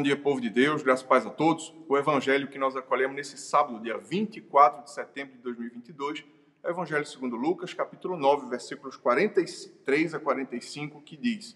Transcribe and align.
Bom 0.00 0.04
dia, 0.04 0.16
povo 0.16 0.40
de 0.40 0.48
Deus, 0.48 0.82
graças 0.82 1.04
e 1.04 1.06
paz 1.06 1.26
a 1.26 1.30
todos. 1.30 1.74
O 1.86 1.94
evangelho 1.94 2.48
que 2.48 2.56
nós 2.56 2.74
acolhemos 2.74 3.14
nesse 3.14 3.36
sábado, 3.36 3.82
dia 3.82 3.98
24 3.98 4.84
de 4.84 4.90
setembro 4.90 5.36
de 5.36 5.42
2022, 5.42 6.24
é 6.62 6.68
o 6.68 6.70
evangelho 6.70 7.04
segundo 7.04 7.36
Lucas, 7.36 7.74
capítulo 7.74 8.16
9, 8.16 8.48
versículos 8.48 8.96
43 8.96 10.14
a 10.14 10.18
45, 10.18 11.02
que 11.02 11.18
diz: 11.18 11.54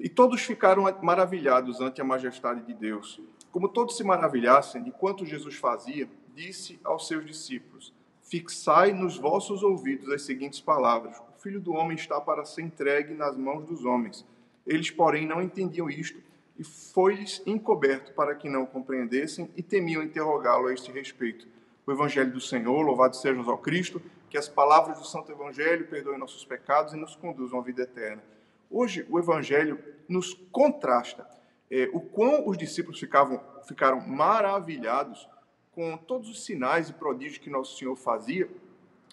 E 0.00 0.08
todos 0.08 0.42
ficaram 0.42 0.92
maravilhados 1.00 1.80
ante 1.80 2.00
a 2.00 2.04
majestade 2.04 2.66
de 2.66 2.74
Deus. 2.74 3.20
Como 3.52 3.68
todos 3.68 3.96
se 3.96 4.02
maravilhassem 4.02 4.82
de 4.82 4.90
quanto 4.90 5.24
Jesus 5.24 5.54
fazia, 5.54 6.08
disse 6.34 6.80
aos 6.82 7.06
seus 7.06 7.24
discípulos: 7.24 7.94
Fixai 8.22 8.92
nos 8.92 9.18
vossos 9.18 9.62
ouvidos 9.62 10.10
as 10.10 10.22
seguintes 10.22 10.60
palavras: 10.60 11.16
O 11.20 11.40
filho 11.40 11.60
do 11.60 11.74
homem 11.74 11.94
está 11.94 12.20
para 12.20 12.44
ser 12.44 12.62
entregue 12.62 13.14
nas 13.14 13.36
mãos 13.36 13.64
dos 13.64 13.84
homens. 13.84 14.26
Eles, 14.66 14.90
porém, 14.90 15.28
não 15.28 15.40
entendiam 15.40 15.88
isto 15.88 16.20
e 16.58 16.64
foi-lhes 16.64 17.42
encoberto 17.46 18.12
para 18.12 18.34
que 18.34 18.48
não 18.48 18.66
compreendessem 18.66 19.50
e 19.56 19.62
temiam 19.62 20.02
interrogá-lo 20.02 20.68
a 20.68 20.74
este 20.74 20.90
respeito. 20.90 21.46
O 21.86 21.92
Evangelho 21.92 22.32
do 22.32 22.40
Senhor, 22.40 22.80
louvado 22.82 23.16
seja 23.16 23.40
ao 23.40 23.58
Cristo, 23.58 24.00
que 24.28 24.38
as 24.38 24.48
palavras 24.48 24.98
do 24.98 25.06
Santo 25.06 25.30
Evangelho 25.30 25.86
perdoem 25.86 26.18
nossos 26.18 26.44
pecados 26.44 26.92
e 26.92 26.96
nos 26.96 27.14
conduzam 27.14 27.60
à 27.60 27.62
vida 27.62 27.82
eterna. 27.82 28.22
Hoje, 28.70 29.06
o 29.08 29.18
Evangelho 29.18 29.78
nos 30.08 30.34
contrasta 30.50 31.28
é, 31.70 31.88
o 31.92 32.00
quão 32.00 32.48
os 32.48 32.56
discípulos 32.56 32.98
ficavam, 32.98 33.40
ficaram 33.66 34.00
maravilhados 34.00 35.28
com 35.72 35.96
todos 35.96 36.28
os 36.28 36.44
sinais 36.44 36.88
e 36.88 36.92
prodígios 36.92 37.38
que 37.38 37.50
Nosso 37.50 37.76
Senhor 37.76 37.94
fazia, 37.96 38.48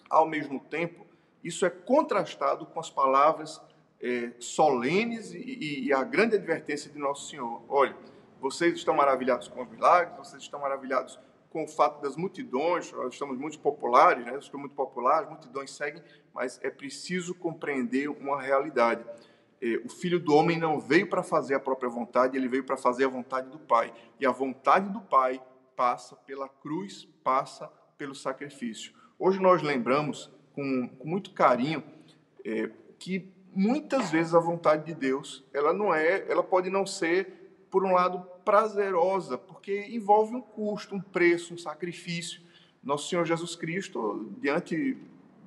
ao 0.08 0.26
mesmo 0.26 0.60
tempo, 0.60 1.06
isso 1.42 1.66
é 1.66 1.70
contrastado 1.70 2.64
com 2.66 2.80
as 2.80 2.90
palavras 2.90 3.60
é, 4.00 4.32
solenes 4.38 5.32
e, 5.32 5.86
e, 5.86 5.92
a 5.92 6.02
grande 6.04 6.36
advertência 6.36 6.90
de 6.90 6.98
Nosso 6.98 7.30
Senhor. 7.30 7.62
Olha, 7.68 7.96
vocês 8.40 8.74
estão 8.74 8.94
maravilhados 8.94 9.48
com 9.48 9.62
os 9.62 9.68
milagres, 9.68 10.16
vocês 10.18 10.42
estão 10.42 10.60
maravilhados 10.60 11.18
com 11.50 11.64
o 11.64 11.68
fato 11.68 12.02
das 12.02 12.16
multidões, 12.16 12.90
nós 12.92 13.12
estamos 13.12 13.38
muito 13.38 13.58
populares, 13.60 14.26
né? 14.26 14.36
estamos 14.38 14.66
muito 14.66 14.74
populares, 14.74 15.28
multidões 15.28 15.70
seguem, 15.70 16.02
mas 16.34 16.58
é 16.62 16.68
preciso 16.68 17.34
compreender 17.34 18.08
uma 18.08 18.42
realidade. 18.42 19.04
É, 19.62 19.80
o 19.84 19.88
Filho 19.88 20.18
do 20.18 20.34
Homem 20.34 20.58
não 20.58 20.80
veio 20.80 21.08
para 21.08 21.22
fazer 21.22 21.54
a 21.54 21.60
própria 21.60 21.88
vontade, 21.88 22.36
ele 22.36 22.48
veio 22.48 22.64
para 22.64 22.76
fazer 22.76 23.04
a 23.04 23.08
vontade 23.08 23.48
do 23.50 23.58
Pai. 23.58 23.94
E 24.18 24.26
a 24.26 24.32
vontade 24.32 24.90
do 24.90 25.00
Pai 25.00 25.40
passa 25.76 26.16
pela 26.16 26.48
cruz, 26.48 27.08
passa 27.22 27.70
pelo 27.96 28.14
sacrifício. 28.14 28.92
Hoje 29.18 29.40
nós 29.40 29.62
lembramos 29.62 30.30
com, 30.52 30.88
com 30.88 31.08
muito 31.08 31.32
carinho 31.32 31.82
é, 32.44 32.70
que 32.98 33.32
muitas 33.54 34.10
vezes 34.10 34.34
a 34.34 34.40
vontade 34.40 34.86
de 34.86 34.94
Deus, 34.94 35.44
ela 35.52 35.72
não 35.72 35.94
é, 35.94 36.24
ela 36.28 36.42
pode 36.42 36.70
não 36.70 36.86
ser 36.86 37.66
por 37.70 37.84
um 37.84 37.92
lado 37.92 38.20
prazerosa, 38.44 39.38
porque 39.38 39.86
envolve 39.88 40.36
um 40.36 40.40
custo, 40.40 40.94
um 40.94 41.00
preço, 41.00 41.54
um 41.54 41.58
sacrifício. 41.58 42.42
Nosso 42.82 43.08
Senhor 43.08 43.24
Jesus 43.24 43.56
Cristo, 43.56 44.30
diante 44.38 44.96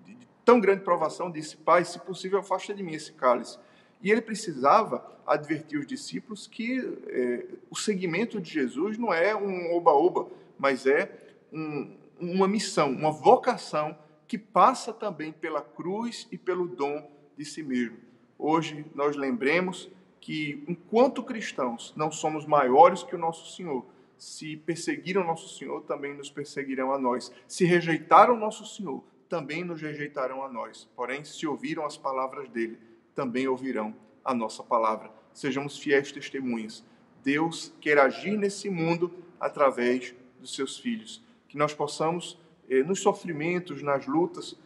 de 0.05 0.17
tão 0.43 0.59
grande 0.59 0.83
provação, 0.83 1.29
disse: 1.29 1.55
Pai, 1.57 1.85
se 1.85 1.99
possível, 1.99 2.39
afasta 2.39 2.73
de 2.73 2.81
mim 2.81 2.93
esse 2.93 3.13
cálice. 3.13 3.59
E 4.01 4.11
ele 4.11 4.21
precisava 4.21 5.05
advertir 5.25 5.79
os 5.79 5.85
discípulos 5.85 6.47
que 6.47 6.79
é, 7.07 7.45
o 7.69 7.75
seguimento 7.75 8.39
de 8.39 8.51
Jesus 8.51 8.97
não 8.97 9.13
é 9.13 9.35
um 9.35 9.75
oba-oba, 9.75 10.27
mas 10.57 10.85
é 10.85 11.11
um, 11.51 11.95
uma 12.19 12.47
missão, 12.47 12.89
uma 12.89 13.11
vocação 13.11 13.97
que 14.27 14.37
passa 14.37 14.91
também 14.93 15.31
pela 15.31 15.61
cruz 15.61 16.27
e 16.31 16.37
pelo 16.37 16.67
dom 16.67 17.16
de 17.37 17.45
si 17.45 17.61
mesmo. 17.61 17.97
Hoje 18.37 18.85
nós 18.95 19.15
lembremos 19.15 19.89
que, 20.19 20.63
enquanto 20.67 21.23
cristãos, 21.23 21.93
não 21.95 22.11
somos 22.11 22.45
maiores 22.45 23.03
que 23.03 23.15
o 23.15 23.19
nosso 23.19 23.55
Senhor. 23.55 23.85
Se 24.17 24.57
perseguiram 24.57 25.23
nosso 25.23 25.57
Senhor, 25.57 25.83
também 25.83 26.13
nos 26.13 26.29
perseguirão 26.29 26.91
a 26.91 26.97
nós. 26.97 27.31
Se 27.47 27.65
rejeitaram 27.65 28.35
nosso 28.35 28.65
Senhor, 28.65 29.03
também 29.29 29.63
nos 29.63 29.81
rejeitarão 29.81 30.43
a 30.43 30.49
nós. 30.49 30.89
Porém, 30.95 31.23
se 31.23 31.45
ouviram 31.45 31.85
as 31.85 31.97
palavras 31.97 32.49
dele, 32.49 32.79
também 33.13 33.47
ouvirão 33.47 33.95
a 34.25 34.33
nossa 34.33 34.63
palavra. 34.63 35.11
Sejamos 35.33 35.77
fiéis 35.77 36.11
testemunhas. 36.11 36.83
Deus 37.23 37.73
quer 37.79 37.99
agir 37.99 38.37
nesse 38.37 38.69
mundo 38.69 39.11
através 39.39 40.15
dos 40.39 40.55
seus 40.55 40.79
filhos. 40.79 41.23
Que 41.47 41.57
nós 41.57 41.73
possamos, 41.73 42.39
eh, 42.69 42.83
nos 42.83 43.01
sofrimentos, 43.01 43.81
nas 43.83 44.07
lutas 44.07 44.57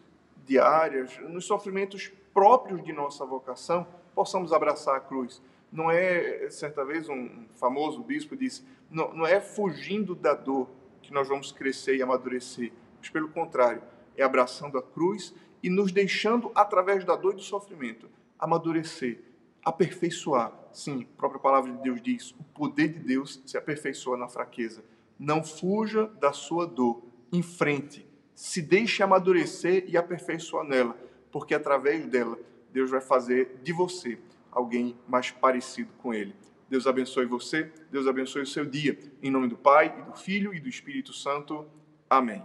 diárias, 0.46 1.18
nos 1.29 1.46
sofrimentos 1.46 2.12
próprios 2.34 2.84
de 2.84 2.94
nossa 2.94 3.25
vocação, 3.25 3.88
possamos 4.13 4.53
abraçar 4.53 4.96
a 4.96 5.00
cruz. 5.00 5.41
Não 5.72 5.90
é, 5.90 6.50
certa 6.50 6.84
vez, 6.84 7.07
um 7.07 7.46
famoso 7.56 8.03
bispo 8.03 8.35
disse, 8.35 8.63
não, 8.90 9.13
não 9.13 9.25
é 9.25 9.40
fugindo 9.40 10.13
da 10.13 10.34
dor 10.34 10.68
que 11.01 11.13
nós 11.13 11.28
vamos 11.28 11.51
crescer 11.51 11.96
e 11.96 12.01
amadurecer, 12.01 12.72
mas 13.00 13.09
pelo 13.09 13.30
contrário, 13.30 13.81
é 14.16 14.24
abraçando 14.24 14.78
a 14.78 14.84
cruz 14.84 15.34
e 15.63 15.69
nos 15.69 15.91
deixando, 15.91 16.51
através 16.53 17.06
da 17.06 17.16
dor 17.16 17.34
e 17.34 17.35
do 17.38 17.41
sofrimento, 17.41 18.09
amadurecer, 18.38 19.24
aperfeiçoar. 19.63 20.51
Sim, 20.74 21.07
a 21.13 21.18
própria 21.18 21.40
palavra 21.40 21.72
de 21.72 21.78
Deus 21.84 22.01
diz: 22.01 22.31
o 22.31 22.44
poder 22.44 22.90
de 22.90 23.00
Deus 23.00 23.41
se 23.46 23.57
aperfeiçoa 23.57 24.18
na 24.18 24.28
fraqueza. 24.28 24.84
Não 25.19 25.44
fuja 25.44 26.07
da 26.19 26.34
sua 26.34 26.66
dor, 26.66 27.03
enfrente, 27.31 28.07
se 28.41 28.62
deixe 28.62 29.03
amadurecer 29.03 29.85
e 29.88 29.96
aperfeiçoar 29.96 30.66
nela 30.66 30.97
porque 31.31 31.53
através 31.53 32.06
dela 32.07 32.38
Deus 32.72 32.90
vai 32.90 33.02
fazer 33.02 33.59
de 33.63 33.72
você 33.72 34.18
alguém 34.52 34.97
mais 35.07 35.31
parecido 35.31 35.91
com 36.00 36.13
Ele. 36.13 36.35
Deus 36.69 36.88
abençoe 36.88 37.25
você, 37.25 37.72
Deus 37.91 38.07
abençoe 38.07 38.41
o 38.41 38.47
seu 38.47 38.66
dia. 38.66 38.97
Em 39.22 39.30
nome 39.30 39.47
do 39.47 39.57
Pai, 39.57 39.94
e 40.00 40.01
do 40.03 40.13
Filho 40.13 40.53
e 40.53 40.59
do 40.59 40.69
Espírito 40.69 41.13
Santo. 41.13 41.66
Amém. 42.09 42.44